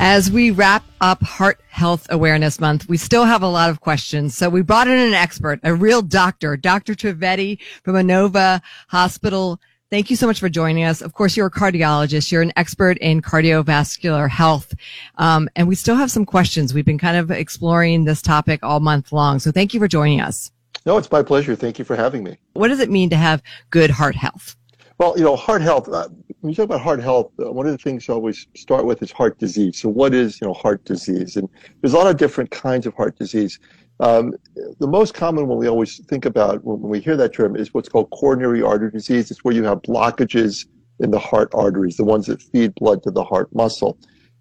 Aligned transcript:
As 0.00 0.30
we 0.30 0.52
wrap 0.52 0.84
up 1.00 1.20
Heart 1.22 1.60
Health 1.70 2.06
Awareness 2.08 2.60
Month, 2.60 2.88
we 2.88 2.96
still 2.96 3.24
have 3.24 3.42
a 3.42 3.48
lot 3.48 3.68
of 3.68 3.80
questions. 3.80 4.36
So 4.36 4.48
we 4.48 4.62
brought 4.62 4.86
in 4.86 4.96
an 4.96 5.12
expert, 5.12 5.58
a 5.64 5.74
real 5.74 6.02
doctor, 6.02 6.56
Dr. 6.56 6.94
Trivedi 6.94 7.58
from 7.82 7.96
Inova 7.96 8.60
Hospital. 8.88 9.60
Thank 9.90 10.08
you 10.08 10.14
so 10.14 10.28
much 10.28 10.38
for 10.38 10.48
joining 10.48 10.84
us. 10.84 11.02
Of 11.02 11.14
course, 11.14 11.36
you're 11.36 11.48
a 11.48 11.50
cardiologist. 11.50 12.30
You're 12.30 12.42
an 12.42 12.52
expert 12.54 12.96
in 12.98 13.22
cardiovascular 13.22 14.30
health. 14.30 14.72
Um, 15.16 15.48
and 15.56 15.66
we 15.66 15.74
still 15.74 15.96
have 15.96 16.12
some 16.12 16.24
questions. 16.24 16.72
We've 16.72 16.84
been 16.84 16.98
kind 16.98 17.16
of 17.16 17.32
exploring 17.32 18.04
this 18.04 18.22
topic 18.22 18.62
all 18.62 18.78
month 18.78 19.12
long. 19.12 19.40
So 19.40 19.50
thank 19.50 19.74
you 19.74 19.80
for 19.80 19.88
joining 19.88 20.20
us. 20.20 20.52
No, 20.86 20.96
it's 20.96 21.10
my 21.10 21.24
pleasure. 21.24 21.56
Thank 21.56 21.78
you 21.80 21.84
for 21.84 21.96
having 21.96 22.22
me. 22.22 22.38
What 22.52 22.68
does 22.68 22.78
it 22.78 22.88
mean 22.88 23.10
to 23.10 23.16
have 23.16 23.42
good 23.70 23.90
heart 23.90 24.14
health? 24.14 24.57
Well, 24.98 25.16
you 25.16 25.22
know, 25.22 25.36
heart 25.36 25.62
health, 25.62 25.88
uh, 25.88 26.08
when 26.40 26.50
you 26.50 26.56
talk 26.56 26.64
about 26.64 26.80
heart 26.80 27.00
health, 27.00 27.30
uh, 27.40 27.52
one 27.52 27.66
of 27.66 27.72
the 27.72 27.78
things 27.78 28.08
I 28.08 28.12
always 28.14 28.48
start 28.56 28.84
with 28.84 29.00
is 29.00 29.12
heart 29.12 29.38
disease. 29.38 29.78
So 29.78 29.88
what 29.88 30.12
is, 30.12 30.40
you 30.40 30.48
know, 30.48 30.54
heart 30.54 30.84
disease? 30.84 31.36
And 31.36 31.48
there's 31.80 31.92
a 31.92 31.96
lot 31.96 32.08
of 32.08 32.16
different 32.16 32.50
kinds 32.50 32.84
of 32.84 32.94
heart 32.94 33.16
disease. 33.16 33.60
Um, 34.00 34.34
the 34.80 34.88
most 34.88 35.14
common 35.14 35.46
one 35.46 35.56
we 35.56 35.68
always 35.68 36.04
think 36.06 36.24
about 36.24 36.64
when, 36.64 36.80
when 36.80 36.90
we 36.90 36.98
hear 36.98 37.16
that 37.16 37.32
term 37.32 37.54
is 37.54 37.72
what's 37.72 37.88
called 37.88 38.10
coronary 38.10 38.60
artery 38.60 38.90
disease. 38.90 39.30
It's 39.30 39.44
where 39.44 39.54
you 39.54 39.62
have 39.64 39.82
blockages 39.82 40.66
in 40.98 41.12
the 41.12 41.18
heart 41.18 41.48
arteries, 41.54 41.96
the 41.96 42.04
ones 42.04 42.26
that 42.26 42.42
feed 42.42 42.74
blood 42.74 43.04
to 43.04 43.12
the 43.12 43.22
heart 43.22 43.54
muscle. 43.54 43.96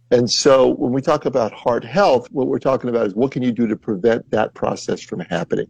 And 0.09 0.29
so 0.29 0.69
when 0.69 0.91
we 0.91 1.03
talk 1.03 1.25
about 1.25 1.53
heart 1.53 1.85
health, 1.85 2.29
what 2.31 2.47
we're 2.47 2.57
talking 2.57 2.89
about 2.89 3.05
is 3.05 3.13
what 3.13 3.31
can 3.31 3.43
you 3.43 3.51
do 3.51 3.67
to 3.67 3.75
prevent 3.75 4.27
that 4.31 4.55
process 4.55 5.01
from 5.01 5.19
happening? 5.19 5.67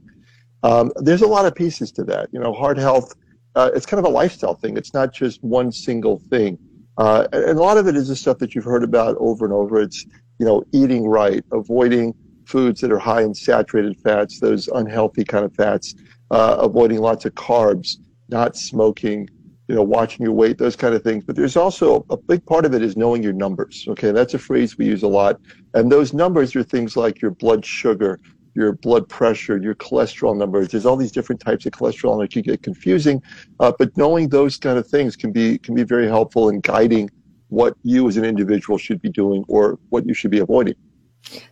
Um, 0.63 0.93
there's 0.95 1.23
a 1.23 1.27
lot 1.27 1.45
of 1.45 1.55
pieces 1.55 1.91
to 1.93 2.05
that. 2.05 2.29
You 2.31 2.39
know, 2.39 2.53
heart 2.53 2.77
health 2.77 3.13
uh, 3.57 3.71
it's 3.75 3.87
kind 3.87 3.99
of 3.99 4.05
a 4.05 4.13
lifestyle 4.13 4.53
thing. 4.53 4.77
It's 4.77 4.93
not 4.93 5.11
just 5.11 5.43
one 5.43 5.71
single 5.71 6.21
thing. 6.29 6.59
Uh, 6.97 7.27
and 7.33 7.57
a 7.57 7.61
lot 7.61 7.77
of 7.77 7.87
it 7.87 7.95
is 7.95 8.07
the 8.07 8.15
stuff 8.15 8.37
that 8.37 8.53
you've 8.53 8.63
heard 8.63 8.83
about 8.83 9.17
over 9.19 9.45
and 9.45 9.53
over. 9.53 9.81
It's, 9.81 10.05
you 10.39 10.45
know, 10.45 10.63
eating 10.71 11.07
right, 11.07 11.43
avoiding 11.51 12.13
foods 12.45 12.81
that 12.81 12.91
are 12.91 12.99
high 12.99 13.23
in 13.23 13.33
saturated 13.33 13.97
fats, 14.03 14.39
those 14.39 14.67
unhealthy 14.67 15.23
kind 15.23 15.43
of 15.43 15.53
fats, 15.55 15.95
uh, 16.29 16.57
avoiding 16.59 16.99
lots 16.99 17.25
of 17.25 17.33
carbs, 17.33 17.97
not 18.29 18.55
smoking, 18.55 19.27
you 19.67 19.75
know, 19.75 19.83
watching 19.83 20.23
your 20.23 20.33
weight, 20.33 20.59
those 20.59 20.75
kind 20.75 20.93
of 20.93 21.01
things. 21.01 21.23
But 21.23 21.35
there's 21.35 21.57
also 21.57 22.05
a 22.11 22.17
big 22.17 22.45
part 22.45 22.63
of 22.63 22.75
it 22.75 22.83
is 22.83 22.95
knowing 22.95 23.23
your 23.23 23.33
numbers. 23.33 23.85
Okay. 23.89 24.11
That's 24.11 24.35
a 24.35 24.39
phrase 24.39 24.77
we 24.77 24.85
use 24.85 25.01
a 25.01 25.07
lot. 25.07 25.39
And 25.73 25.91
those 25.91 26.13
numbers 26.13 26.55
are 26.55 26.63
things 26.63 26.95
like 26.95 27.21
your 27.21 27.31
blood 27.31 27.65
sugar, 27.65 28.19
your 28.57 28.73
blood 28.73 29.07
pressure, 29.07 29.57
your 29.57 29.75
cholesterol 29.75 30.35
numbers. 30.35 30.69
There's 30.69 30.85
all 30.85 30.97
these 30.97 31.11
different 31.11 31.39
types 31.39 31.67
of 31.67 31.73
cholesterol, 31.73 32.13
and 32.13 32.23
it 32.23 32.31
can 32.31 32.41
get 32.41 32.63
confusing. 32.63 33.21
Uh, 33.59 33.71
but 33.77 33.95
knowing 33.95 34.29
those 34.29 34.57
kind 34.57 34.79
of 34.79 34.87
things 34.87 35.15
can 35.15 35.31
be 35.31 35.59
can 35.59 35.75
be 35.75 35.83
very 35.83 36.07
helpful 36.07 36.49
in 36.49 36.59
guiding 36.61 37.09
what 37.49 37.75
you 37.83 38.07
as 38.07 38.17
an 38.17 38.25
individual 38.25 38.77
should 38.77 39.01
be 39.01 39.09
doing 39.09 39.45
or 39.47 39.77
what 39.89 40.05
you 40.05 40.13
should 40.13 40.31
be 40.31 40.39
avoiding. 40.39 40.75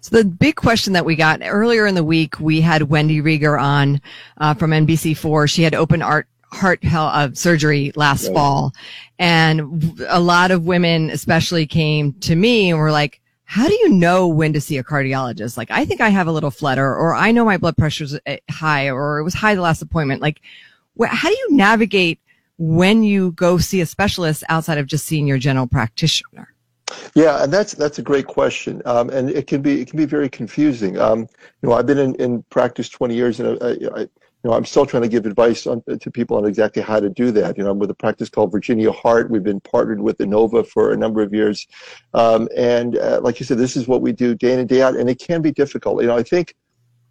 So 0.01 0.17
the 0.17 0.25
big 0.25 0.55
question 0.55 0.93
that 0.93 1.05
we 1.05 1.15
got 1.15 1.41
earlier 1.43 1.85
in 1.85 1.95
the 1.95 2.03
week, 2.03 2.39
we 2.39 2.59
had 2.59 2.83
Wendy 2.83 3.21
Rieger 3.21 3.61
on 3.61 4.01
uh, 4.37 4.53
from 4.55 4.71
NBC4. 4.71 5.49
She 5.49 5.61
had 5.61 5.75
open 5.75 6.01
art 6.01 6.27
heart 6.51 6.79
uh, 6.85 7.29
surgery 7.33 7.91
last 7.95 8.27
right. 8.27 8.33
fall, 8.33 8.73
and 9.19 10.03
a 10.07 10.19
lot 10.19 10.49
of 10.49 10.65
women, 10.65 11.11
especially, 11.11 11.67
came 11.67 12.13
to 12.21 12.35
me 12.35 12.71
and 12.71 12.79
were 12.79 12.91
like, 12.91 13.21
how 13.45 13.67
do 13.67 13.73
you 13.73 13.89
know 13.89 14.27
when 14.27 14.53
to 14.53 14.61
see 14.61 14.77
a 14.77 14.83
cardiologist? 14.83 15.55
Like, 15.55 15.71
I 15.71 15.85
think 15.85 16.01
I 16.01 16.09
have 16.09 16.27
a 16.27 16.31
little 16.31 16.51
flutter, 16.51 16.95
or 16.95 17.13
I 17.13 17.31
know 17.31 17.45
my 17.45 17.57
blood 17.57 17.77
pressure's 17.77 18.17
eh, 18.25 18.37
high, 18.49 18.89
or 18.89 19.19
it 19.19 19.23
was 19.23 19.33
high 19.33 19.55
the 19.55 19.61
last 19.61 19.81
appointment. 19.81 20.21
Like, 20.21 20.41
wh- 20.99 21.07
how 21.07 21.29
do 21.29 21.35
you 21.35 21.49
navigate 21.51 22.19
when 22.57 23.03
you 23.03 23.31
go 23.33 23.57
see 23.57 23.81
a 23.81 23.85
specialist 23.85 24.43
outside 24.49 24.77
of 24.77 24.87
just 24.87 25.05
seeing 25.05 25.27
your 25.27 25.37
general 25.37 25.67
practitioner? 25.67 26.53
Yeah, 27.13 27.43
and 27.43 27.51
that's 27.51 27.73
that's 27.73 27.99
a 27.99 28.01
great 28.01 28.27
question, 28.27 28.81
um, 28.85 29.09
and 29.09 29.29
it 29.29 29.47
can 29.47 29.61
be 29.61 29.81
it 29.81 29.87
can 29.87 29.97
be 29.97 30.05
very 30.05 30.29
confusing. 30.29 30.97
Um, 30.99 31.21
you 31.61 31.69
know, 31.69 31.73
I've 31.73 31.85
been 31.85 31.97
in, 31.97 32.15
in 32.15 32.43
practice 32.43 32.89
20 32.89 33.15
years, 33.15 33.39
and 33.39 33.57
I, 33.61 34.01
I, 34.01 34.07
know, 34.45 34.53
I'm 34.53 34.65
still 34.65 34.85
trying 34.85 35.03
to 35.03 35.09
give 35.09 35.25
advice 35.25 35.65
on, 35.65 35.83
to 35.99 36.11
people 36.11 36.37
on 36.37 36.45
exactly 36.45 36.81
how 36.81 36.99
to 36.99 37.09
do 37.09 37.31
that. 37.31 37.57
You 37.57 37.63
know, 37.63 37.71
I'm 37.71 37.79
with 37.79 37.89
a 37.89 37.95
practice 37.95 38.29
called 38.29 38.51
Virginia 38.51 38.91
Heart. 38.91 39.29
We've 39.31 39.43
been 39.43 39.59
partnered 39.59 40.01
with 40.01 40.17
Inova 40.19 40.65
for 40.67 40.91
a 40.91 40.97
number 40.97 41.21
of 41.21 41.33
years. 41.33 41.67
Um, 42.13 42.47
and 42.55 42.97
uh, 42.97 43.21
like 43.21 43.39
you 43.39 43.45
said, 43.45 43.57
this 43.57 43.75
is 43.75 43.87
what 43.87 44.01
we 44.01 44.11
do 44.11 44.35
day 44.35 44.53
in 44.53 44.59
and 44.59 44.69
day 44.69 44.81
out, 44.81 44.95
and 44.95 45.09
it 45.09 45.19
can 45.19 45.41
be 45.41 45.51
difficult. 45.51 46.01
You 46.01 46.07
know, 46.07 46.17
I 46.17 46.23
think 46.23 46.55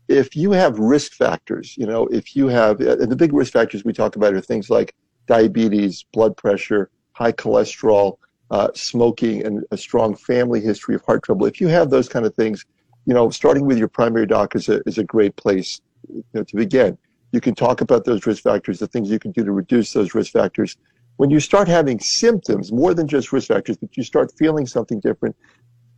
if 0.09 0.37
you 0.37 0.53
have 0.53 0.79
risk 0.79 1.13
factors, 1.13 1.77
you 1.77 1.87
know, 1.87 2.07
if 2.09 2.37
you 2.37 2.49
have, 2.49 2.81
uh, 2.81 2.97
the 2.97 3.17
big 3.17 3.33
risk 3.33 3.53
factors 3.53 3.85
we 3.85 3.93
talk 3.93 4.17
about 4.17 4.35
are 4.35 4.41
things 4.41 4.71
like 4.71 4.95
diabetes, 5.27 6.05
blood 6.13 6.37
pressure, 6.37 6.91
high 7.13 7.33
cholesterol, 7.33 8.19
uh, 8.51 8.69
smoking, 8.75 9.45
and 9.45 9.65
a 9.71 9.77
strong 9.77 10.15
family 10.15 10.61
history 10.61 10.95
of 10.95 11.03
heart 11.05 11.23
trouble. 11.23 11.47
If 11.47 11.61
you 11.61 11.69
have 11.69 11.91
those 11.91 12.09
kind 12.09 12.27
of 12.27 12.35
things, 12.35 12.65
you 13.07 13.15
know, 13.15 13.31
starting 13.31 13.67
with 13.67 13.79
your 13.79 13.89
primary 13.89 14.27
doc 14.27 14.55
is 14.55 14.69
a, 14.69 14.83
is 14.87 14.99
a 14.99 15.05
great 15.05 15.35
place 15.37 15.81
you 16.13 16.25
know, 16.35 16.45
to 16.45 16.57
begin. 16.57 16.99
You 17.35 17.41
can 17.41 17.57
talk 17.57 17.81
about 17.81 18.05
those 18.05 18.27
risk 18.27 18.45
factors, 18.45 18.79
the 18.79 18.87
things 18.87 19.11
you 19.11 19.19
can 19.19 19.33
do 19.33 19.45
to 19.45 19.51
reduce 19.51 19.93
those 19.93 20.15
risk 20.15 20.33
factors. 20.33 20.77
When 21.17 21.31
you 21.31 21.41
start 21.41 21.67
having 21.67 21.99
symptoms, 21.99 22.73
more 22.73 22.95
than 22.95 23.09
just 23.09 23.33
risk 23.33 23.49
factors, 23.49 23.77
but 23.77 23.97
you 23.97 24.05
start 24.05 24.33
feeling 24.39 24.67
something 24.67 25.01
different, 25.01 25.35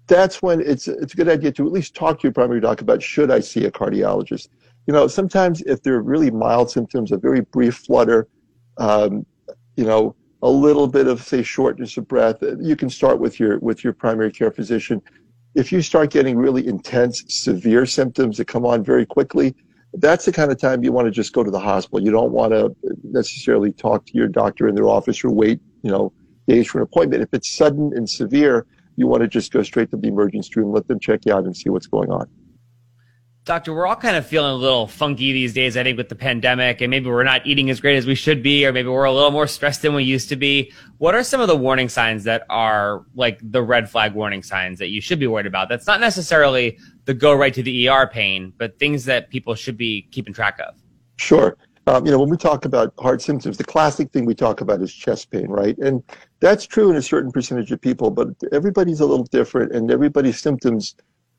that's 0.07 0.41
when 0.41 0.63
it's 0.63 0.89
it's 0.89 1.13
a 1.13 1.17
good 1.17 1.29
idea 1.29 1.53
to 1.53 1.67
at 1.67 1.73
least 1.73 1.95
talk 1.95 2.21
to 2.21 2.23
your 2.23 2.33
primary 2.33 2.61
doc 2.61 2.81
about 2.81 3.03
should 3.03 3.31
I 3.31 3.41
see 3.41 3.67
a 3.67 3.71
cardiologist. 3.71 4.49
You 4.87 4.95
know, 4.95 5.09
sometimes 5.09 5.61
if 5.63 5.83
they're 5.83 6.01
really 6.01 6.31
mild 6.31 6.71
symptoms, 6.71 7.13
a 7.13 7.19
very 7.19 7.43
brief 7.43 7.75
flutter, 7.87 8.29
um, 8.79 9.27
you 9.77 9.85
know, 9.85 10.17
a 10.41 10.49
little 10.49 10.89
bit 10.89 11.07
of 11.07 11.23
say 11.23 11.43
shortness 11.43 11.99
of 11.99 12.09
breath, 12.09 12.43
you 12.61 12.77
can 12.77 12.89
start 12.89 13.19
with 13.19 13.39
your 13.39 13.59
with 13.59 13.85
your 13.85 13.93
primary 13.93 14.33
care 14.33 14.51
physician. 14.51 15.03
If 15.55 15.71
you 15.71 15.83
start 15.83 16.11
getting 16.11 16.39
really 16.39 16.67
intense, 16.67 17.25
severe 17.29 17.85
symptoms 17.85 18.39
that 18.39 18.47
come 18.47 18.65
on 18.65 18.83
very 18.83 19.05
quickly, 19.05 19.55
that's 19.99 20.25
the 20.25 20.33
kind 20.33 20.51
of 20.51 20.59
time 20.59 20.85
you 20.85 20.93
want 20.93 21.07
to 21.07 21.11
just 21.11 21.33
go 21.33 21.43
to 21.43 21.51
the 21.51 21.61
hospital. 21.61 22.03
You 22.03 22.11
don't 22.11 22.33
want 22.33 22.53
to 22.53 22.75
necessarily 23.03 23.73
talk 23.73 24.07
to 24.07 24.13
your 24.15 24.29
doctor 24.29 24.69
in 24.69 24.75
their 24.75 24.87
office 24.87 25.25
or 25.25 25.31
wait, 25.31 25.61
you 25.83 25.91
know, 25.91 26.13
days 26.47 26.69
for 26.69 26.79
an 26.79 26.85
appointment. 26.85 27.23
If 27.23 27.31
it's 27.33 27.49
sudden 27.49 27.93
and 27.95 28.09
severe, 28.09 28.67
you 28.97 29.07
want 29.07 29.23
to 29.23 29.29
just 29.29 29.53
go 29.53 29.63
straight 29.63 29.91
to 29.91 29.97
the 29.97 30.09
emergency 30.09 30.53
room, 30.57 30.73
let 30.73 30.87
them 30.89 31.01
check 31.01 31.27
you 31.27 31.33
out 31.33 31.45
and 31.45 31.57
see 31.57 31.71
what's 31.71 31.87
going 31.87 32.11
on. 32.11 32.29
Doctor, 33.45 33.73
we're 33.73 33.87
all 33.87 33.95
kind 33.95 34.17
of 34.17 34.27
feeling 34.27 34.51
a 34.51 34.57
little 34.57 34.89
funky 34.89 35.33
these 35.33 35.55
days, 35.55 35.77
I 35.77 35.85
think, 35.85 35.97
with 35.97 36.09
the 36.09 36.17
pandemic, 36.17 36.81
and 36.81 36.91
maybe 36.91 37.09
we're 37.09 37.23
not 37.23 37.47
eating 37.47 37.71
as 37.71 37.81
great 37.81 37.97
as 37.97 38.05
we 38.05 38.17
should 38.17 38.43
be, 38.43 38.67
or 38.67 38.73
maybe 38.73 38.89
we're 38.89 39.05
a 39.05 39.13
little 39.13 39.31
more 39.31 39.47
stressed 39.47 39.83
than 39.83 39.95
we 39.95 40.03
used 40.03 40.29
to 40.31 40.37
be. 40.37 40.73
What 40.99 41.15
are 41.15 41.23
some 41.23 41.41
of 41.41 41.47
the 41.47 41.57
warning 41.57 41.89
signs 41.89 42.25
that 42.25 42.45
are 42.51 43.05
like 43.15 43.39
the 43.41 43.63
red 43.63 43.89
flag 43.89 44.15
warning 44.15 44.43
signs 44.43 44.81
that 44.81 44.89
you 44.89 45.01
should 45.01 45.21
be 45.21 45.29
worried 45.29 45.47
about? 45.47 45.69
That's 45.69 45.87
not 45.87 46.01
necessarily 46.01 46.77
the 47.07 47.15
go 47.15 47.33
right 47.33 47.55
to 47.55 47.63
the 47.63 47.89
ER 47.89 48.07
pain, 48.07 48.53
but 48.59 48.79
things 48.79 49.05
that 49.07 49.31
people 49.31 49.55
should 49.55 49.77
be 49.77 50.03
keeping 50.11 50.35
track 50.35 50.59
of. 50.61 50.75
Sure. 51.17 51.57
Um, 51.89 52.05
you 52.05 52.11
know, 52.11 52.19
when 52.19 52.29
we 52.29 52.37
talk 52.37 52.65
about 52.65 52.93
heart 52.99 53.23
symptoms, 53.23 53.57
the 53.57 53.65
classic 53.65 54.11
thing 54.11 54.27
we 54.27 54.35
talk 54.35 54.61
about 54.61 54.83
is 54.83 54.93
chest 54.93 55.31
pain, 55.31 55.47
right? 55.47 55.79
And 55.79 56.03
that's 56.41 56.67
true 56.67 56.91
in 56.91 56.97
a 56.97 57.03
certain 57.03 57.31
percentage 57.31 57.71
of 57.71 57.81
people, 57.81 58.11
but 58.11 58.29
everybody's 58.51 58.99
a 58.99 59.07
little 59.07 59.25
different, 59.27 59.73
and 59.73 59.91
everybody's 59.91 60.41
symptoms 60.41 60.97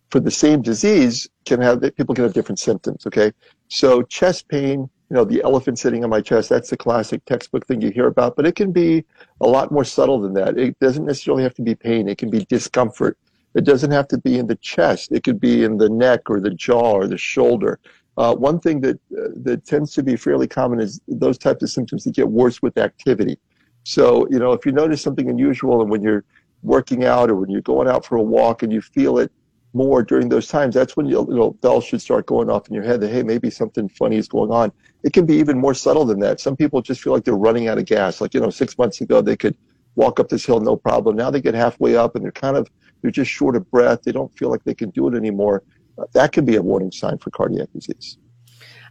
for 0.10 0.22
the 0.22 0.32
same 0.32 0.62
disease 0.62 1.28
can 1.46 1.62
have 1.62 1.82
people 1.98 2.16
can 2.16 2.24
have 2.24 2.34
different 2.34 2.60
symptoms. 2.60 3.06
Okay, 3.06 3.34
so 3.68 4.04
chest 4.04 4.48
pain, 4.48 4.90
you 5.10 5.14
know, 5.14 5.26
the 5.26 5.44
elephant 5.44 5.80
sitting 5.80 6.06
on 6.06 6.10
my 6.10 6.22
chest, 6.22 6.48
that's 6.48 6.70
the 6.70 6.78
classic 6.78 7.26
textbook 7.26 7.68
thing 7.68 7.82
you 7.82 7.92
hear 7.92 8.08
about, 8.08 8.38
but 8.38 8.48
it 8.48 8.56
can 8.56 8.72
be 8.72 9.04
a 9.42 9.48
lot 9.48 9.70
more 9.70 9.84
subtle 9.84 10.22
than 10.22 10.34
that. 10.34 10.58
It 10.58 10.80
doesn't 10.80 11.06
necessarily 11.06 11.44
have 11.44 11.56
to 11.56 11.62
be 11.62 11.76
pain. 11.76 12.08
It 12.08 12.18
can 12.18 12.30
be 12.30 12.46
discomfort. 12.46 13.18
It 13.58 13.66
doesn't 13.66 13.90
have 13.90 14.08
to 14.10 14.20
be 14.20 14.38
in 14.38 14.46
the 14.46 14.56
chest. 14.58 15.12
It 15.12 15.24
could 15.24 15.40
be 15.40 15.64
in 15.64 15.78
the 15.78 15.90
neck 15.90 16.30
or 16.30 16.40
the 16.40 16.52
jaw 16.52 16.92
or 16.92 17.08
the 17.08 17.18
shoulder. 17.18 17.80
Uh, 18.16 18.36
one 18.36 18.60
thing 18.60 18.82
that 18.82 18.98
uh, 19.12 19.30
that 19.38 19.66
tends 19.66 19.94
to 19.94 20.04
be 20.04 20.16
fairly 20.16 20.48
common 20.48 20.80
is 20.80 21.02
those 21.08 21.40
types 21.40 21.64
of 21.64 21.70
symptoms 21.72 22.04
that 22.04 22.14
get 22.14 22.30
worse 22.30 22.62
with 22.62 22.78
activity. 22.78 23.40
So, 23.84 24.28
you 24.30 24.38
know, 24.38 24.54
if 24.54 24.64
you 24.66 24.72
notice 24.72 25.02
something 25.02 25.28
unusual 25.30 25.82
and 25.82 25.90
when 25.90 26.04
you're 26.04 26.24
working 26.62 27.04
out 27.04 27.32
or 27.32 27.36
when 27.36 27.50
you're 27.50 27.62
going 27.62 27.88
out 27.88 28.06
for 28.06 28.18
a 28.18 28.22
walk 28.22 28.62
and 28.62 28.72
you 28.72 28.82
feel 28.82 29.18
it 29.18 29.32
more 29.74 30.04
during 30.04 30.30
those 30.30 30.48
times, 30.48 30.76
that's 30.76 30.96
when 30.96 31.08
you 31.08 31.26
know 31.28 31.52
bells 31.62 31.84
should 31.84 32.02
start 32.02 32.28
going 32.28 32.52
off 32.52 32.68
in 32.68 32.76
your 32.76 32.84
head 32.84 33.02
that 33.02 33.10
hey, 33.10 33.24
maybe 33.24 33.50
something 33.50 33.90
funny 33.90 34.18
is 34.18 34.28
going 34.28 34.52
on. 34.52 34.72
It 35.04 35.14
can 35.14 35.26
be 35.26 35.36
even 35.36 35.58
more 35.58 35.74
subtle 35.74 36.06
than 36.06 36.20
that. 36.20 36.40
Some 36.40 36.56
people 36.56 36.82
just 36.84 37.02
feel 37.02 37.14
like 37.14 37.24
they're 37.24 37.36
running 37.36 37.68
out 37.68 37.80
of 37.80 37.86
gas. 37.86 38.22
Like 38.22 38.36
you 38.36 38.40
know, 38.40 38.52
six 38.52 38.78
months 38.78 39.02
ago 39.02 39.20
they 39.20 39.36
could 39.36 39.58
walk 39.98 40.20
up 40.20 40.30
this 40.30 40.46
hill 40.46 40.62
no 40.62 40.78
problem. 40.78 41.18
Now 41.18 41.30
they 41.30 41.42
get 41.42 41.54
halfway 41.54 41.98
up 41.98 42.16
and 42.16 42.24
they're 42.24 42.32
kind 42.32 42.56
of 42.56 42.70
they're 43.02 43.12
just 43.12 43.30
short 43.30 43.56
of 43.56 43.70
breath. 43.70 44.04
They 44.04 44.12
don't 44.12 44.36
feel 44.38 44.50
like 44.50 44.64
they 44.64 44.74
can 44.74 44.92
do 44.92 45.08
it 45.08 45.16
anymore. 45.16 45.64
Uh, 45.98 46.06
that 46.14 46.32
can 46.32 46.46
be 46.46 46.56
a 46.56 46.62
warning 46.62 46.92
sign 46.92 47.18
for 47.18 47.32
cardiac 47.32 47.68
disease. 47.74 48.18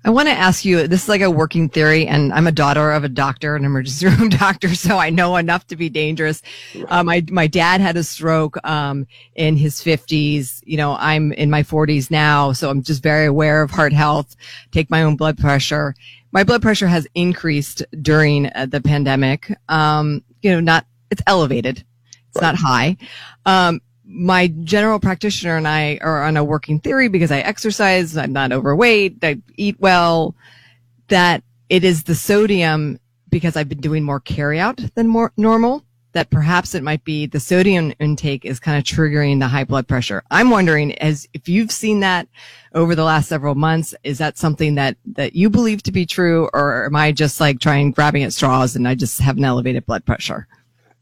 I 0.05 0.11
want 0.11 0.29
to 0.29 0.35
ask 0.35 0.65
you, 0.65 0.87
this 0.87 1.05
is 1.05 1.09
like 1.09 1.21
a 1.21 1.31
working 1.31 1.69
theory, 1.69 2.07
and 2.07 2.33
I'm 2.33 2.47
a 2.47 2.53
daughter 2.53 2.93
of 2.93 3.03
a 3.03 3.09
doctor, 3.09 3.57
an 3.57 3.65
emergency 3.65 4.07
room 4.17 4.29
doctor, 4.29 4.73
so 4.75 4.99
I 4.99 5.11
know 5.11 5.37
enough 5.37 5.67
to 5.69 5.77
be 5.77 5.89
dangerous. 5.89 6.43
Uh, 6.89 7.03
my, 7.03 7.25
my 7.31 7.49
dad 7.49 7.81
had 7.81 7.97
a 7.97 8.05
stroke, 8.05 8.57
um, 8.65 9.07
in 9.35 9.57
his 9.57 9.83
fifties. 9.83 10.63
You 10.65 10.77
know, 10.77 10.97
I'm 11.01 11.33
in 11.33 11.51
my 11.51 11.65
forties 11.65 12.09
now, 12.09 12.53
so 12.53 12.71
I'm 12.71 12.83
just 12.83 13.03
very 13.03 13.27
aware 13.27 13.63
of 13.63 13.71
heart 13.73 13.93
health, 13.93 14.37
take 14.71 14.91
my 14.91 15.03
own 15.03 15.17
blood 15.17 15.39
pressure. 15.39 15.97
My 16.31 16.45
blood 16.45 16.63
pressure 16.63 16.87
has 16.87 17.09
increased 17.15 17.83
during 18.03 18.47
uh, 18.55 18.67
the 18.67 18.81
pandemic. 18.81 19.53
Um, 19.69 20.23
you 20.43 20.53
know, 20.53 20.61
not, 20.61 20.87
it's 21.11 21.23
elevated. 21.27 21.85
It's 22.29 22.43
right. 22.43 22.53
not 22.53 22.57
high. 22.57 22.97
Um, 23.45 23.81
my 24.05 24.49
general 24.63 25.01
practitioner 25.01 25.57
and 25.57 25.67
I 25.67 25.99
are 26.01 26.23
on 26.25 26.37
a 26.37 26.45
working 26.45 26.79
theory 26.81 27.09
because 27.09 27.33
I 27.33 27.39
exercise, 27.39 28.17
I'm 28.17 28.33
not 28.33 28.53
overweight, 28.53 29.19
I 29.23 29.41
eat 29.57 29.77
well, 29.81 30.37
that 31.09 31.43
it 31.69 31.83
is 31.85 32.05
the 32.05 32.15
sodium 32.15 33.01
because 33.29 33.57
I've 33.57 33.69
been 33.69 33.81
doing 33.81 34.05
more 34.05 34.21
carryout 34.21 34.95
than 34.95 35.09
more 35.09 35.33
normal 35.37 35.85
that 36.17 36.31
perhaps 36.31 36.75
it 36.75 36.83
might 36.83 37.05
be 37.05 37.27
the 37.27 37.39
sodium 37.39 37.93
intake 38.01 38.47
is 38.47 38.59
kind 38.59 38.79
of 38.79 38.85
triggering 38.85 39.39
the 39.39 39.47
high 39.47 39.65
blood 39.65 39.87
pressure. 39.87 40.23
I'm 40.31 40.49
wondering 40.49 40.97
as 40.97 41.29
if 41.35 41.47
you've 41.47 41.71
seen 41.71 42.01
that 42.01 42.27
over 42.73 42.95
the 42.95 43.05
last 43.05 43.29
several 43.29 43.55
months, 43.55 43.95
is 44.03 44.17
that 44.17 44.39
something 44.39 44.77
that, 44.77 44.97
that 45.13 45.37
you 45.37 45.51
believe 45.51 45.83
to 45.83 45.93
be 45.93 46.07
true 46.07 46.49
or 46.55 46.87
am 46.87 46.97
I 46.97 47.13
just 47.13 47.39
like 47.39 47.61
trying 47.61 47.91
grabbing 47.91 48.23
at 48.23 48.33
straws 48.33 48.77
and 48.77 48.89
I 48.89 48.95
just 48.95 49.21
have 49.21 49.37
an 49.37 49.45
elevated 49.45 49.85
blood 49.85 50.07
pressure? 50.07 50.49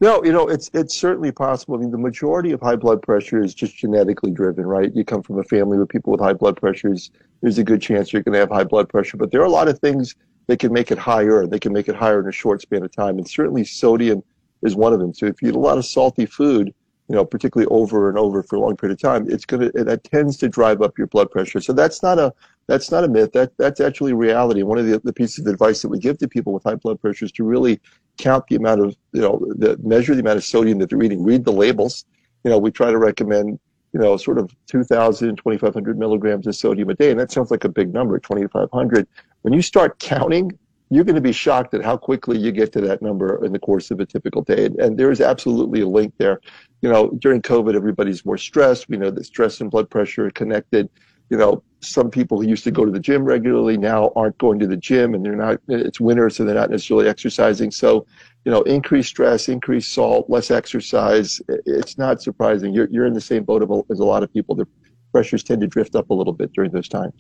No, 0.05 0.23
you 0.23 0.33
know, 0.33 0.49
it's 0.49 0.71
it's 0.75 0.95
certainly 0.95 1.33
possible. 1.33 1.77
I 1.77 1.79
mean, 1.79 1.91
the 1.91 1.97
majority 1.97 2.53
of 2.53 2.61
high 2.61 2.77
blood 2.77 3.01
pressure 3.01 3.43
is 3.43 3.55
just 3.55 3.75
genetically 3.75 4.31
driven, 4.31 4.67
right? 4.67 4.95
You 4.95 5.03
come 5.03 5.23
from 5.23 5.39
a 5.39 5.43
family 5.45 5.79
with 5.79 5.89
people 5.89 6.13
with 6.13 6.21
high 6.21 6.35
blood 6.35 6.59
pressures, 6.59 7.11
there's 7.41 7.57
a 7.57 7.65
good 7.65 7.81
chance 7.81 8.13
you're 8.13 8.21
going 8.21 8.35
to 8.35 8.39
have 8.39 8.51
high 8.51 8.65
blood 8.65 8.91
pressure. 8.91 9.17
But 9.17 9.31
there 9.31 9.41
are 9.41 9.47
a 9.47 9.51
lot 9.51 9.67
of 9.67 9.79
things 9.79 10.15
that 10.47 10.59
can 10.59 10.75
make 10.75 10.91
it 10.91 10.99
higher. 10.99 11.47
They 11.47 11.59
can 11.59 11.73
make 11.73 11.89
it 11.89 11.97
higher 11.97 12.21
in 12.21 12.29
a 12.29 12.33
short 12.33 12.61
span 12.61 12.83
of 12.83 12.95
time. 12.95 13.17
And 13.17 13.27
certainly 13.27 13.65
sodium 13.65 14.23
is 14.61 14.77
one 14.77 14.93
of 14.93 14.99
them. 14.99 15.15
So 15.15 15.25
if 15.25 15.41
you 15.41 15.49
eat 15.49 15.55
a 15.55 15.59
lot 15.59 15.79
of 15.79 15.87
salty 15.87 16.27
food, 16.27 16.75
you 17.09 17.15
know, 17.15 17.25
particularly 17.25 17.69
over 17.71 18.11
and 18.11 18.19
over 18.19 18.43
for 18.43 18.57
a 18.57 18.61
long 18.61 18.77
period 18.77 18.99
of 18.99 19.01
time, 19.01 19.31
it's 19.31 19.47
going 19.47 19.73
to, 19.73 19.85
that 19.85 20.05
tends 20.05 20.37
to 20.37 20.51
drive 20.51 20.83
up 20.83 20.99
your 20.99 21.07
blood 21.07 21.31
pressure. 21.31 21.63
So 21.63 21.73
that's 21.73 22.03
not 22.03 22.19
a, 22.19 22.35
that's 22.67 22.91
not 22.91 23.05
a 23.05 23.09
myth. 23.09 23.33
That, 23.33 23.53
that's 23.59 23.81
actually 23.81 24.13
reality. 24.13 24.63
One 24.63 24.79
of 24.79 24.87
the, 24.87 25.01
the 25.03 25.13
pieces 25.13 25.47
of 25.47 25.53
advice 25.53 25.83
that 25.83 25.89
we 25.89 25.99
give 25.99 26.19
to 26.19 26.29
people 26.29 26.53
with 26.53 26.65
high 26.65 26.77
blood 26.77 27.01
pressure 27.01 27.25
is 27.25 27.33
to 27.33 27.45
really 27.45 27.81
count 28.19 28.47
the 28.49 28.57
amount 28.57 28.81
of, 28.81 28.97
you 29.13 29.21
know, 29.21 29.45
the, 29.57 29.79
measure 29.83 30.15
the 30.15 30.21
amount 30.21 30.39
of 30.39 30.45
sodium 30.45 30.79
that 30.79 30.91
they're 30.91 31.03
eating, 31.03 31.23
read 31.23 31.45
the 31.45 31.53
labels. 31.53 32.05
You 32.45 32.51
know, 32.51 32.59
we 32.59 32.71
try 32.71 32.91
to 32.91 32.99
recommend, 32.99 33.59
you 33.93 34.01
know, 34.01 34.17
sort 34.17 34.39
of 34.39 34.55
2,000, 34.67 35.37
2,500 35.37 35.99
milligrams 35.99 36.47
of 36.47 36.57
sodium 36.57 36.91
a 36.91 36.95
day. 36.95 37.11
And 37.11 37.21
that 37.21 37.33
sounds 37.33 37.51
like 37.51 37.65
a 37.65 37.69
big 37.69 37.93
number, 37.93 38.19
2,500. 38.19 39.07
When 39.43 39.53
you 39.53 39.63
start 39.63 39.99
counting 39.99 40.59
you're 40.91 41.05
going 41.05 41.15
to 41.15 41.21
be 41.21 41.33
shocked 41.33 41.75
at 41.75 41.83
how 41.83 41.97
quickly 41.97 42.39
you 42.39 42.53
get 42.53 42.73
to 42.73 42.81
that 42.81 43.03
number 43.03 43.45
in 43.45 43.53
the 43.53 43.59
course 43.59 43.91
of 43.91 44.01
a 44.01 44.07
typical 44.07 44.43
day. 44.43 44.67
And, 44.67 44.79
and 44.79 44.99
there 44.99 45.11
is 45.11 45.21
absolutely 45.21 45.81
a 45.81 45.89
link 45.89 46.15
there. 46.19 46.41
You 46.83 46.91
know, 46.91 47.11
during 47.19 47.43
COVID, 47.43 47.75
everybody's 47.75 48.25
more 48.25 48.39
stressed. 48.39 48.89
We 48.89 48.97
know 48.97 49.11
that 49.11 49.25
stress 49.25 49.61
and 49.61 49.71
blood 49.71 49.89
pressure 49.91 50.27
are 50.27 50.31
connected. 50.31 50.89
You 51.31 51.39
know, 51.39 51.63
some 51.87 52.11
people 52.11 52.41
who 52.41 52.49
used 52.49 52.65
to 52.65 52.71
go 52.71 52.85
to 52.85 52.91
the 52.91 53.01
gym 53.01 53.25
regularly 53.25 53.77
now 53.77 54.13
aren't 54.17 54.39
going 54.39 54.59
to 54.59 54.67
the 54.67 54.77
gym 54.77 55.15
and 55.15 55.25
they're 55.25 55.37
not, 55.37 55.59
it's 55.69 56.01
winter, 56.01 56.31
so 56.31 56.45
they're 56.45 56.55
not 56.55 56.71
necessarily 56.71 57.09
exercising. 57.09 57.71
So, 57.71 58.07
you 58.45 58.53
know, 58.53 58.63
increased 58.63 59.11
stress, 59.11 59.49
increased 59.49 59.93
salt, 59.93 60.29
less 60.29 60.51
exercise. 60.51 61.41
It's 61.49 61.99
not 61.99 62.23
surprising. 62.23 62.75
You're, 62.75 62.89
you're 62.91 63.07
in 63.07 63.15
the 63.15 63.21
same 63.21 63.45
boat 63.45 63.63
as 63.91 63.99
a 64.01 64.05
lot 64.05 64.23
of 64.23 64.33
people. 64.33 64.55
Their 64.55 64.69
pressures 65.13 65.43
tend 65.43 65.61
to 65.61 65.67
drift 65.67 65.95
up 65.95 66.11
a 66.11 66.15
little 66.15 66.33
bit 66.33 66.53
during 66.53 66.71
those 66.71 66.89
times 66.89 67.15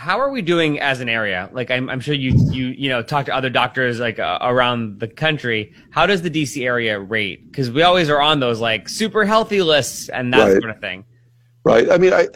how 0.00 0.18
are 0.18 0.30
we 0.30 0.40
doing 0.40 0.80
as 0.80 1.02
an 1.02 1.10
area? 1.10 1.50
Like 1.52 1.70
I'm, 1.70 1.90
I'm 1.90 2.00
sure 2.00 2.14
you 2.14 2.32
you 2.50 2.68
you 2.68 2.88
know 2.88 3.02
talk 3.02 3.26
to 3.26 3.34
other 3.34 3.50
doctors 3.50 4.00
like 4.00 4.18
uh, 4.18 4.38
around 4.40 4.98
the 4.98 5.06
country. 5.06 5.74
How 5.90 6.06
does 6.06 6.22
the 6.22 6.30
DC 6.30 6.64
area 6.64 6.98
rate? 6.98 7.50
Because 7.50 7.70
we 7.70 7.82
always 7.82 8.08
are 8.08 8.20
on 8.20 8.40
those 8.40 8.60
like 8.60 8.88
super 8.88 9.26
healthy 9.26 9.60
lists 9.60 10.08
and 10.08 10.32
that 10.32 10.44
right. 10.44 10.62
sort 10.62 10.70
of 10.70 10.80
thing. 10.80 11.04
Right. 11.64 11.90
I 11.90 11.98
mean, 11.98 12.14
I 12.14 12.28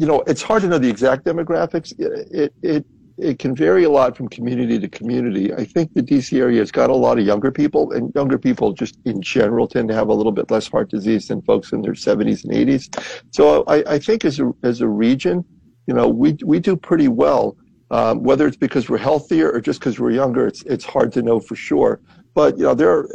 you 0.00 0.06
know 0.06 0.22
it's 0.26 0.42
hard 0.42 0.62
to 0.62 0.68
know 0.68 0.78
the 0.78 0.88
exact 0.88 1.24
demographics. 1.24 1.92
It, 1.98 2.52
it 2.62 2.86
it 3.18 3.38
can 3.38 3.54
vary 3.54 3.84
a 3.84 3.90
lot 3.90 4.16
from 4.16 4.28
community 4.28 4.78
to 4.78 4.88
community. 4.88 5.52
I 5.52 5.64
think 5.64 5.92
the 5.92 6.02
DC 6.02 6.38
area 6.40 6.60
has 6.60 6.72
got 6.72 6.88
a 6.88 6.94
lot 6.94 7.18
of 7.18 7.26
younger 7.26 7.50
people, 7.50 7.92
and 7.92 8.10
younger 8.14 8.38
people 8.38 8.72
just 8.72 8.96
in 9.04 9.20
general 9.20 9.68
tend 9.68 9.88
to 9.88 9.94
have 9.94 10.08
a 10.08 10.14
little 10.14 10.32
bit 10.32 10.50
less 10.50 10.66
heart 10.68 10.88
disease 10.88 11.28
than 11.28 11.42
folks 11.42 11.72
in 11.72 11.82
their 11.82 11.92
70s 11.92 12.44
and 12.44 12.52
80s. 12.54 12.84
So 13.30 13.64
I, 13.66 13.94
I 13.94 13.98
think 13.98 14.24
as 14.24 14.40
a 14.40 14.50
as 14.62 14.80
a 14.80 14.88
region 14.88 15.44
you 15.90 15.96
know, 15.96 16.08
we, 16.08 16.36
we 16.44 16.60
do 16.60 16.76
pretty 16.76 17.08
well. 17.08 17.56
Um, 17.90 18.22
whether 18.22 18.46
it's 18.46 18.56
because 18.56 18.88
we're 18.88 18.98
healthier 18.98 19.50
or 19.50 19.60
just 19.60 19.80
because 19.80 19.98
we're 19.98 20.12
younger, 20.12 20.46
it's, 20.46 20.62
it's 20.62 20.84
hard 20.84 21.12
to 21.14 21.22
know 21.22 21.40
for 21.40 21.56
sure. 21.56 22.00
But, 22.36 22.56
you 22.56 22.62
know, 22.62 22.74
there 22.74 22.90
are, 22.92 23.08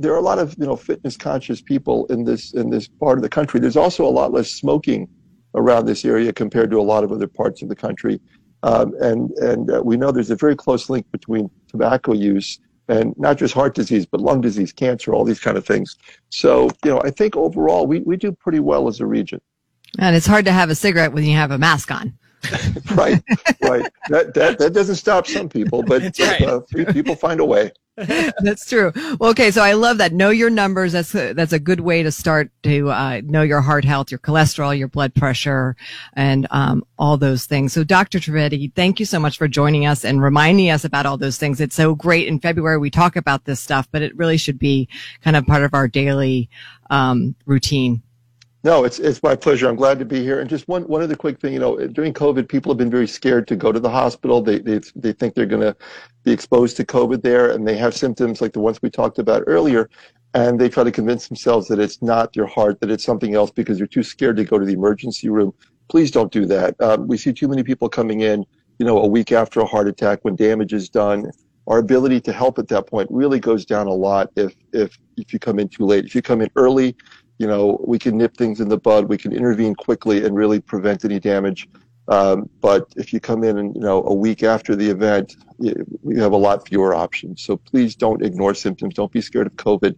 there 0.00 0.12
are 0.12 0.18
a 0.18 0.22
lot 0.22 0.40
of, 0.40 0.56
you 0.58 0.66
know, 0.66 0.74
fitness 0.74 1.16
conscious 1.16 1.62
people 1.62 2.06
in 2.06 2.24
this, 2.24 2.52
in 2.52 2.68
this 2.68 2.88
part 2.88 3.16
of 3.18 3.22
the 3.22 3.28
country. 3.28 3.60
There's 3.60 3.76
also 3.76 4.04
a 4.04 4.10
lot 4.10 4.32
less 4.32 4.50
smoking 4.50 5.08
around 5.56 5.86
this 5.86 6.04
area 6.04 6.32
compared 6.32 6.70
to 6.70 6.78
a 6.78 6.82
lot 6.82 7.02
of 7.02 7.12
other 7.12 7.26
parts 7.26 7.62
of 7.62 7.68
the 7.68 7.76
country. 7.76 8.20
Um, 8.62 8.94
and 9.00 9.30
and 9.32 9.70
uh, 9.70 9.82
we 9.84 9.96
know 9.96 10.12
there's 10.12 10.30
a 10.30 10.36
very 10.36 10.56
close 10.56 10.88
link 10.88 11.10
between 11.12 11.50
tobacco 11.68 12.12
use 12.12 12.58
and 12.88 13.14
not 13.16 13.36
just 13.36 13.52
heart 13.52 13.74
disease, 13.74 14.06
but 14.06 14.20
lung 14.20 14.40
disease, 14.40 14.72
cancer, 14.72 15.12
all 15.12 15.24
these 15.24 15.40
kind 15.40 15.56
of 15.56 15.66
things. 15.66 15.96
So, 16.30 16.70
you 16.84 16.90
know, 16.90 17.00
I 17.02 17.10
think 17.10 17.36
overall 17.36 17.86
we, 17.86 18.00
we 18.00 18.16
do 18.16 18.32
pretty 18.32 18.60
well 18.60 18.86
as 18.86 19.00
a 19.00 19.06
region. 19.06 19.40
And 19.98 20.14
it's 20.14 20.26
hard 20.26 20.44
to 20.44 20.52
have 20.52 20.70
a 20.70 20.74
cigarette 20.74 21.12
when 21.12 21.24
you 21.24 21.34
have 21.36 21.50
a 21.50 21.58
mask 21.58 21.90
on. 21.90 22.16
right, 22.94 23.22
right. 23.62 23.90
That, 24.08 24.34
that 24.34 24.58
that 24.60 24.72
doesn't 24.72 24.94
stop 24.94 25.26
some 25.26 25.48
people, 25.48 25.82
but 25.82 26.16
right. 26.20 26.42
uh, 26.42 26.60
people 26.92 27.16
find 27.16 27.40
a 27.40 27.44
way. 27.44 27.72
that's 28.40 28.68
true. 28.68 28.92
Well, 29.18 29.30
okay, 29.30 29.50
so 29.50 29.62
I 29.62 29.72
love 29.72 29.98
that. 29.98 30.12
Know 30.12 30.28
your 30.28 30.50
numbers. 30.50 30.92
That's 30.92 31.14
a, 31.14 31.32
that's 31.32 31.54
a 31.54 31.58
good 31.58 31.80
way 31.80 32.02
to 32.02 32.12
start 32.12 32.50
to 32.64 32.90
uh, 32.90 33.22
know 33.24 33.40
your 33.40 33.62
heart 33.62 33.86
health, 33.86 34.10
your 34.10 34.18
cholesterol, 34.18 34.76
your 34.76 34.88
blood 34.88 35.14
pressure, 35.14 35.76
and 36.12 36.46
um, 36.50 36.84
all 36.98 37.16
those 37.16 37.46
things. 37.46 37.72
So, 37.72 37.84
Dr. 37.84 38.18
Trivedi, 38.18 38.74
thank 38.74 39.00
you 39.00 39.06
so 39.06 39.18
much 39.18 39.38
for 39.38 39.48
joining 39.48 39.86
us 39.86 40.04
and 40.04 40.22
reminding 40.22 40.68
us 40.68 40.84
about 40.84 41.06
all 41.06 41.16
those 41.16 41.38
things. 41.38 41.58
It's 41.58 41.74
so 41.74 41.94
great. 41.94 42.28
In 42.28 42.38
February, 42.38 42.76
we 42.76 42.90
talk 42.90 43.16
about 43.16 43.46
this 43.46 43.60
stuff, 43.60 43.88
but 43.90 44.02
it 44.02 44.14
really 44.14 44.36
should 44.36 44.58
be 44.58 44.90
kind 45.22 45.34
of 45.34 45.46
part 45.46 45.62
of 45.62 45.72
our 45.72 45.88
daily 45.88 46.50
um, 46.90 47.34
routine. 47.46 48.02
No, 48.66 48.82
it's 48.82 48.98
it's 48.98 49.22
my 49.22 49.36
pleasure. 49.36 49.68
I'm 49.68 49.76
glad 49.76 50.00
to 50.00 50.04
be 50.04 50.24
here. 50.24 50.40
And 50.40 50.50
just 50.50 50.66
one 50.66 50.82
one 50.88 51.00
other 51.00 51.14
quick 51.14 51.38
thing, 51.38 51.52
you 51.52 51.60
know, 51.60 51.78
during 51.86 52.12
COVID, 52.12 52.48
people 52.48 52.72
have 52.72 52.78
been 52.78 52.90
very 52.90 53.06
scared 53.06 53.46
to 53.46 53.54
go 53.54 53.70
to 53.70 53.78
the 53.78 53.88
hospital. 53.88 54.42
They 54.42 54.58
they 54.58 54.80
they 54.96 55.12
think 55.12 55.34
they're 55.34 55.46
going 55.46 55.62
to 55.62 55.76
be 56.26 56.32
exposed 56.32 56.76
to 56.76 56.84
COVID 56.84 57.22
there, 57.22 57.52
and 57.52 57.66
they 57.66 57.76
have 57.76 57.94
symptoms 57.94 58.40
like 58.40 58.52
the 58.52 58.60
ones 58.60 58.82
we 58.82 58.90
talked 58.90 59.20
about 59.20 59.44
earlier, 59.46 59.88
and 60.34 60.60
they 60.60 60.68
try 60.68 60.82
to 60.82 60.90
convince 60.90 61.28
themselves 61.28 61.68
that 61.68 61.78
it's 61.78 62.02
not 62.02 62.32
their 62.32 62.46
heart, 62.46 62.80
that 62.80 62.90
it's 62.90 63.04
something 63.04 63.36
else, 63.36 63.52
because 63.52 63.78
they're 63.78 63.86
too 63.86 64.02
scared 64.02 64.36
to 64.36 64.44
go 64.44 64.58
to 64.58 64.66
the 64.66 64.72
emergency 64.72 65.28
room. 65.28 65.54
Please 65.88 66.10
don't 66.10 66.32
do 66.32 66.44
that. 66.44 66.78
Um, 66.80 67.06
we 67.06 67.16
see 67.16 67.32
too 67.32 67.46
many 67.46 67.62
people 67.62 67.88
coming 67.88 68.22
in, 68.22 68.44
you 68.80 68.84
know, 68.84 68.98
a 68.98 69.06
week 69.06 69.30
after 69.30 69.60
a 69.60 69.64
heart 69.64 69.86
attack 69.86 70.18
when 70.22 70.34
damage 70.34 70.72
is 70.72 70.88
done. 70.88 71.30
Our 71.68 71.78
ability 71.78 72.20
to 72.22 72.32
help 72.32 72.58
at 72.58 72.66
that 72.68 72.88
point 72.88 73.08
really 73.08 73.38
goes 73.38 73.64
down 73.64 73.86
a 73.86 73.92
lot 73.92 74.30
if 74.36 74.52
if 74.72 74.98
if 75.16 75.32
you 75.32 75.38
come 75.38 75.60
in 75.60 75.68
too 75.68 75.84
late. 75.86 76.04
If 76.04 76.14
you 76.14 76.22
come 76.22 76.40
in 76.40 76.50
early 76.56 76.96
you 77.38 77.46
know, 77.46 77.82
we 77.86 77.98
can 77.98 78.16
nip 78.16 78.36
things 78.36 78.60
in 78.60 78.68
the 78.68 78.78
bud. 78.78 79.08
We 79.08 79.18
can 79.18 79.32
intervene 79.32 79.74
quickly 79.74 80.24
and 80.24 80.34
really 80.34 80.60
prevent 80.60 81.04
any 81.04 81.20
damage. 81.20 81.68
Um, 82.08 82.48
but 82.60 82.92
if 82.96 83.12
you 83.12 83.20
come 83.20 83.42
in 83.42 83.58
and 83.58 83.74
you 83.74 83.80
know 83.80 84.04
a 84.04 84.14
week 84.14 84.42
after 84.42 84.76
the 84.76 84.88
event, 84.88 85.36
we 85.58 86.18
have 86.18 86.32
a 86.32 86.36
lot 86.36 86.68
fewer 86.68 86.94
options. 86.94 87.42
So 87.42 87.56
please 87.56 87.96
don't 87.96 88.24
ignore 88.24 88.54
symptoms. 88.54 88.94
Don't 88.94 89.10
be 89.10 89.20
scared 89.20 89.48
of 89.48 89.54
COVID. 89.54 89.96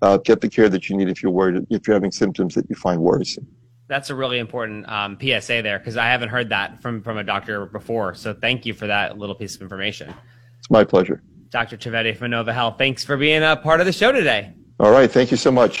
Uh, 0.00 0.18
get 0.18 0.40
the 0.40 0.48
care 0.48 0.68
that 0.68 0.88
you 0.88 0.96
need 0.96 1.08
if 1.08 1.22
you're 1.22 1.32
worried 1.32 1.66
if 1.70 1.86
you're 1.86 1.94
having 1.94 2.12
symptoms 2.12 2.54
that 2.54 2.68
you 2.68 2.76
find 2.76 3.00
worrisome. 3.00 3.46
That's 3.88 4.10
a 4.10 4.14
really 4.14 4.38
important 4.38 4.88
um, 4.88 5.18
PSA 5.20 5.62
there 5.62 5.78
because 5.78 5.96
I 5.96 6.06
haven't 6.06 6.28
heard 6.28 6.50
that 6.50 6.80
from 6.80 7.02
from 7.02 7.18
a 7.18 7.24
doctor 7.24 7.66
before. 7.66 8.14
So 8.14 8.34
thank 8.34 8.64
you 8.64 8.74
for 8.74 8.86
that 8.86 9.18
little 9.18 9.34
piece 9.34 9.56
of 9.56 9.62
information. 9.62 10.14
It's 10.58 10.70
my 10.70 10.84
pleasure. 10.84 11.22
Dr. 11.50 11.76
Trivedi 11.76 12.16
from 12.16 12.30
Inova 12.30 12.52
Health, 12.52 12.76
thanks 12.76 13.04
for 13.04 13.16
being 13.16 13.42
a 13.42 13.56
part 13.56 13.80
of 13.80 13.86
the 13.86 13.92
show 13.92 14.12
today. 14.12 14.52
All 14.78 14.92
right, 14.92 15.10
thank 15.10 15.30
you 15.30 15.36
so 15.36 15.50
much. 15.50 15.76